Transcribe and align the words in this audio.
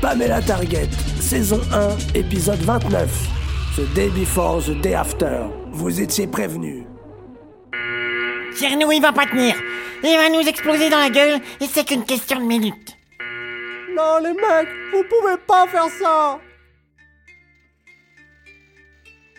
Pamela 0.00 0.42
Target, 0.42 0.88
saison 1.20 1.60
1, 1.72 2.16
épisode 2.18 2.58
29. 2.58 3.08
The 3.76 3.94
day 3.94 4.08
before, 4.08 4.60
the 4.62 4.80
day 4.80 4.94
after. 4.94 5.48
Vous 5.72 6.00
étiez 6.00 6.26
prévenus. 6.26 6.84
Tchernou, 8.54 8.90
il 8.90 9.00
va 9.00 9.12
pas 9.12 9.26
tenir. 9.26 9.54
Il 10.02 10.16
va 10.16 10.28
nous 10.30 10.48
exploser 10.48 10.90
dans 10.90 10.98
la 10.98 11.10
gueule 11.10 11.40
et 11.60 11.66
c'est 11.66 11.84
qu'une 11.86 12.04
question 12.04 12.40
de 12.40 12.44
minutes. 12.44 12.96
Non, 13.94 14.18
les 14.22 14.32
mecs, 14.32 14.68
vous 14.92 15.04
pouvez 15.04 15.36
pas 15.46 15.66
faire 15.68 15.88
ça. 16.02 16.40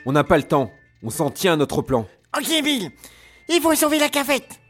On 0.05 0.11
n'a 0.11 0.23
pas 0.23 0.37
le 0.37 0.43
temps. 0.43 0.71
On 1.03 1.09
s'en 1.09 1.29
tient 1.29 1.53
à 1.53 1.57
notre 1.57 1.81
plan. 1.81 2.07
Ok, 2.37 2.63
Bill. 2.63 2.91
Il 3.49 3.61
faut 3.61 3.75
sauver 3.75 3.99
la 3.99 4.09
cafette. 4.09 4.60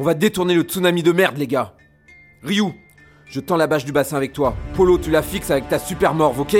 On 0.00 0.02
va 0.02 0.14
détourner 0.14 0.54
le 0.54 0.62
tsunami 0.62 1.02
de 1.02 1.12
merde, 1.12 1.36
les 1.36 1.46
gars. 1.46 1.74
Ryu, 2.42 2.72
je 3.26 3.38
tends 3.38 3.58
la 3.58 3.66
bâche 3.66 3.84
du 3.84 3.92
bassin 3.92 4.16
avec 4.16 4.32
toi. 4.32 4.56
Polo, 4.72 4.96
tu 4.96 5.10
la 5.10 5.20
fixes 5.20 5.50
avec 5.50 5.68
ta 5.68 5.78
super 5.78 6.14
morve, 6.14 6.40
ok? 6.40 6.56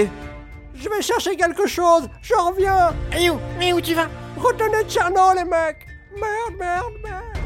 Je 0.75 0.89
vais 0.91 1.01
chercher 1.01 1.37
quelque 1.37 1.67
chose, 1.67 2.03
je 2.21 2.35
reviens 2.35 2.93
Ryu, 3.11 3.33
mais 3.59 3.73
où 3.73 3.81
tu 3.81 3.95
vas? 3.95 4.09
Retenez 4.37 4.85
Tcherno, 4.87 5.33
les 5.35 5.45
mecs 5.45 5.87
Merde, 6.15 6.59
merde, 6.59 6.93
merde 7.03 7.39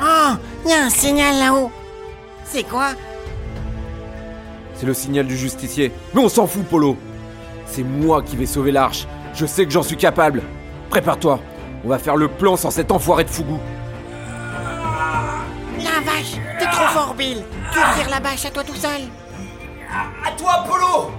Oh, 0.00 0.38
il 0.64 0.70
y 0.70 0.72
a 0.72 0.86
un 0.86 0.90
signal 0.90 1.38
là-haut. 1.38 1.70
C'est 2.46 2.66
quoi? 2.66 2.92
C'est 4.72 4.86
le 4.86 4.94
signal 4.94 5.26
du 5.26 5.36
justicier. 5.36 5.92
Mais 6.14 6.22
on 6.22 6.30
s'en 6.30 6.46
fout, 6.46 6.64
Polo. 6.64 6.96
C'est 7.66 7.84
moi 7.84 8.22
qui 8.22 8.36
vais 8.36 8.46
sauver 8.46 8.72
l'arche. 8.72 9.06
Je 9.34 9.44
sais 9.44 9.66
que 9.66 9.70
j'en 9.70 9.82
suis 9.82 9.98
capable. 9.98 10.42
Prépare-toi. 10.88 11.40
On 11.84 11.88
va 11.88 11.98
faire 11.98 12.16
le 12.16 12.28
plan 12.28 12.56
sans 12.56 12.70
cet 12.70 12.90
enfoiré 12.90 13.24
de 13.24 13.28
Fougou. 13.28 13.60
La 15.96 16.02
vache, 16.02 16.36
t'es 16.58 16.66
trop 16.66 16.88
fort, 16.88 17.14
Bill. 17.14 17.42
Tu 17.72 17.78
tires 17.94 18.10
la 18.10 18.20
bâche 18.20 18.44
à 18.44 18.50
toi 18.50 18.62
tout 18.62 18.74
seul? 18.74 19.00
À 20.22 20.30
toi, 20.32 20.62
Polo. 20.68 21.10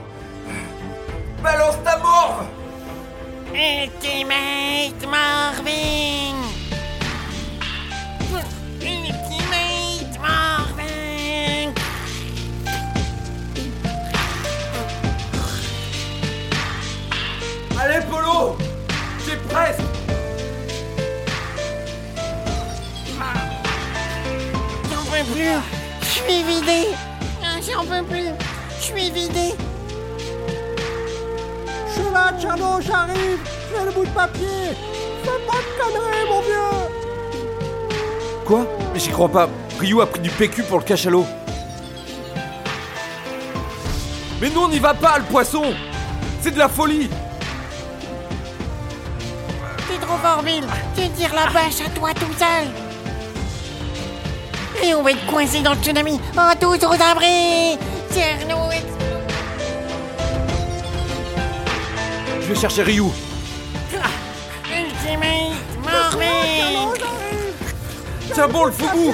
Balance 1.41 1.77
ta 1.83 1.97
morve. 1.97 2.45
Ultimate 3.55 5.09
Marvin. 5.09 6.35
Ultimate 8.79 10.19
Marvin. 10.21 11.73
Allez, 17.81 18.05
Polo. 18.11 18.57
C'est 19.25 19.41
presque 19.47 19.81
peux 25.23 25.31
plus. 25.33 25.59
Je 26.01 26.05
suis 26.05 26.43
vidé 26.43 26.87
Ah, 27.43 27.59
J'en 27.61 27.83
peux 27.85 28.03
plus. 28.05 28.29
Je 28.79 28.83
suis 28.83 29.11
vidé 29.11 29.53
Je 31.87 31.93
suis 31.93 32.11
là, 32.13 32.33
Tcherno, 32.39 32.81
j'arrive. 32.81 33.39
J'ai 33.71 33.85
le 33.85 33.91
bout 33.91 34.05
de 34.05 34.09
papier. 34.09 34.75
Fais 35.23 35.39
pas 35.47 35.57
de 35.57 35.69
conneries, 35.79 36.29
mon 36.29 36.41
vieux. 36.41 36.89
Quoi? 38.45 38.67
Mais 38.93 38.99
j'y 38.99 39.09
crois 39.09 39.29
pas. 39.29 39.49
Ryu 39.79 40.01
a 40.01 40.05
pris 40.05 40.21
du 40.21 40.29
PQ 40.29 40.63
pour 40.63 40.79
le 40.79 40.83
cachalot. 40.83 41.25
Mais 44.39 44.49
nous, 44.49 44.61
on 44.61 44.69
n'y 44.69 44.79
va 44.79 44.93
pas, 44.93 45.17
le 45.17 45.23
poisson. 45.25 45.63
C'est 46.41 46.51
de 46.51 46.59
la 46.59 46.69
folie. 46.69 47.09
T'es 49.77 50.05
trop 50.05 50.17
fort, 50.17 50.43
Bill 50.43 50.63
Tu 50.95 51.09
tires 51.09 51.33
la 51.33 51.51
bâche 51.51 51.81
à 51.85 51.89
toi 51.89 52.13
tout 52.13 52.33
seul 52.37 52.86
Et 54.83 54.93
on 54.93 55.01
va 55.01 55.11
être 55.11 55.25
coincé 55.25 55.61
dans 55.61 55.73
le 55.73 55.79
tsunami. 55.79 56.19
Oh, 56.37 56.51
tous 56.59 56.85
aux 56.85 56.93
abris 56.93 57.77
Tire-nous 58.11 58.55
Je 62.41 62.53
vais 62.53 62.55
chercher 62.55 62.83
Ryu. 62.83 63.03
Ultimate 64.69 65.57
Tcherno, 65.83 65.83
Marvin 65.83 66.93
j'arrive 66.97 68.33
Tiens 68.33 68.47
bon, 68.47 68.65
le 68.65 68.71
vieux 68.71 69.13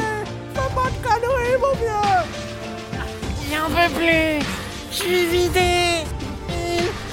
J'en 3.51 3.69
peux 3.69 3.94
plus. 3.94 4.45
Je 4.91 4.95
suis 4.95 5.25
vidé. 5.25 6.03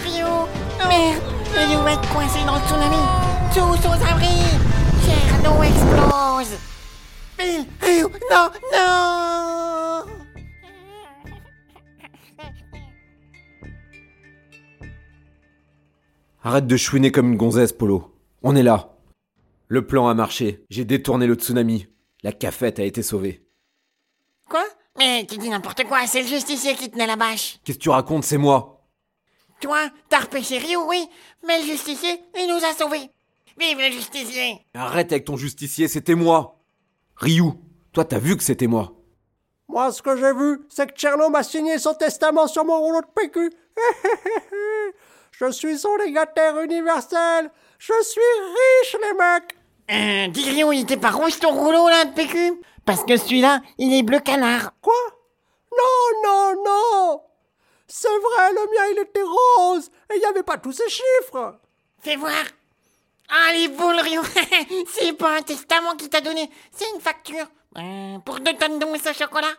Rio, 0.05 0.49
merde. 0.89 1.23
Et 1.57 1.75
nous 1.75 1.83
va 1.83 1.93
être 1.93 2.09
coincés 2.13 2.45
dans 2.47 2.57
le 2.57 2.67
tsunami. 2.67 2.97
Tous 3.55 3.89
aux 3.89 4.11
abris 4.11 4.45
Cherno 5.05 5.63
explose 5.63 6.59
Non, 8.31 8.51
non 8.73 10.05
Arrête 16.43 16.67
de 16.67 16.77
chouiner 16.77 17.11
comme 17.13 17.33
une 17.33 17.37
gonzesse, 17.37 17.73
Polo. 17.73 18.15
On 18.43 18.57
est 18.57 18.63
là. 18.63 18.97
Le 19.69 19.87
plan 19.87 20.09
a 20.09 20.15
marché. 20.15 20.65
J'ai 20.71 20.85
détourné 20.85 21.27
le 21.27 21.35
tsunami. 21.35 21.87
La 22.23 22.33
cafette 22.33 22.79
a 22.79 22.85
été 22.85 23.03
sauvée. 23.03 23.47
Quoi? 24.49 24.65
Mais 24.99 25.27
tu 25.27 25.39
dis 25.39 25.49
n'importe 25.49 25.85
quoi, 25.85 26.07
c'est 26.07 26.23
le 26.23 26.29
justicier 26.29 26.75
qui 26.75 26.91
tenait 26.91 27.07
la 27.07 27.17
bâche 27.17 27.59
Qu'est-ce 27.65 27.79
que 27.79 27.83
tu 27.83 27.91
racontes, 27.91 28.25
c'est 28.25 28.39
moi 28.39 28.87
Toi, 29.61 29.89
t'as 30.09 30.21
repêché 30.21 30.59
Rio, 30.59 30.87
oui 30.89 31.07
Mais 31.47 31.59
le 31.61 31.65
justicier, 31.65 32.21
il 32.37 32.49
nous 32.49 32.65
a 32.65 32.75
sauvés 32.75 33.09
Vive 33.59 33.79
le 33.79 33.93
justicier 33.93 34.59
Arrête 34.75 35.13
avec 35.13 35.25
ton 35.25 35.37
justicier, 35.37 35.87
c'était 35.89 36.17
moi 36.17 36.60
Ryu, 37.21 37.53
toi 37.93 38.05
t'as 38.05 38.19
vu 38.19 38.37
que 38.37 38.43
c'était 38.43 38.67
moi 38.67 38.93
Moi, 39.69 39.93
ce 39.93 40.01
que 40.01 40.17
j'ai 40.17 40.33
vu, 40.33 40.61
c'est 40.71 40.87
que 40.87 40.97
Tcherno 40.97 41.29
m'a 41.29 41.43
signé 41.43 41.79
son 41.79 41.93
testament 41.95 42.47
sur 42.47 42.65
mon 42.65 42.81
rouleau 42.81 43.03
de 43.03 43.07
PQ. 43.15 43.51
Je 45.33 45.51
suis 45.51 45.79
son 45.79 45.95
légataire 45.97 46.59
universel. 46.61 47.51
Je 47.79 47.93
suis 48.03 48.21
riche, 48.21 48.97
les 49.03 49.13
mecs. 49.15 49.57
Euh, 49.91 50.29
dis 50.29 50.49
Rio, 50.51 50.73
il 50.73 50.81
était 50.83 50.97
pas 50.97 51.11
rouge 51.11 51.39
ton 51.39 51.53
rouleau 51.53 51.89
là 51.89 52.05
de 52.05 52.15
PQ 52.15 52.61
Parce 52.85 53.05
que 53.05 53.17
celui-là, 53.17 53.61
il 53.79 53.93
est 53.93 54.03
bleu 54.03 54.21
canard 54.21 54.73
Quoi? 54.81 54.95
Non, 55.73 56.23
non, 56.25 56.63
non. 56.65 57.23
C'est 57.87 58.09
vrai, 58.09 58.53
le 58.53 58.67
mien, 58.67 58.87
il 58.93 58.99
était 59.03 59.23
rose. 59.23 59.91
Et 60.11 60.17
il 60.17 60.21
n'y 60.21 60.27
avait 60.27 60.43
pas 60.43 60.59
tous 60.59 60.73
ces 60.73 60.89
chiffres. 60.89 61.59
Fais 61.99 62.17
voir 62.17 62.45
Ah, 63.31 63.53
les 63.53 63.69
boules, 63.69 64.01
Rio 64.01 64.23
C'est 64.89 65.13
pas 65.13 65.37
un 65.39 65.43
testament 65.43 65.95
qu'il 65.97 66.09
t'a 66.09 66.21
donné, 66.21 66.51
c'est 66.73 66.89
une 66.95 67.01
facture 67.01 67.47
Euh, 67.79 68.19
Pour 68.25 68.41
deux 68.41 68.55
tonnes 68.55 68.79
de 68.79 68.85
mousse 68.87 69.07
au 69.09 69.13
chocolat 69.13 69.55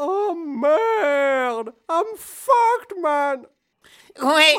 Oh 0.00 0.34
merde. 0.34 1.74
I'm 1.90 2.16
fucked, 2.16 2.98
man. 3.02 3.46
Ouais, 4.22 4.56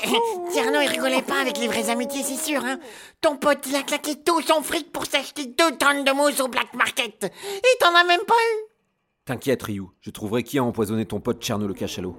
Tierno, 0.51 0.81
il 0.81 0.87
rigolait 0.89 1.21
pas 1.21 1.39
avec 1.41 1.57
les 1.57 1.67
vraies 1.67 1.89
amitiés, 1.89 2.23
c'est 2.23 2.35
sûr, 2.43 2.63
hein. 2.65 2.79
Ton 3.21 3.37
pote, 3.37 3.65
il 3.67 3.75
a 3.75 3.83
claqué 3.83 4.15
tout 4.23 4.41
son 4.41 4.61
fric 4.63 4.91
pour 4.91 5.05
s'acheter 5.05 5.45
deux 5.45 5.75
tonnes 5.77 6.03
de 6.03 6.11
mousse 6.11 6.39
au 6.39 6.47
black 6.47 6.73
market. 6.73 7.23
Et 7.23 7.77
t'en 7.79 7.93
as 7.95 8.03
même 8.03 8.23
pas 8.27 8.33
eu. 8.33 8.57
T'inquiète, 9.25 9.63
Ryu, 9.63 9.83
je 10.01 10.09
trouverai 10.09 10.43
qui 10.43 10.57
a 10.59 10.63
empoisonné 10.63 11.05
ton 11.05 11.19
pote 11.19 11.41
Tcherno 11.41 11.67
le 11.67 11.73
cachalot. 11.73 12.15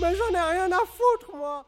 Mais 0.00 0.14
j'en 0.14 0.38
ai 0.38 0.52
rien 0.52 0.70
à 0.72 0.84
foutre, 0.84 1.34
moi. 1.34 1.64